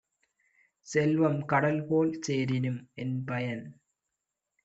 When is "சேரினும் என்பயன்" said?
2.21-3.63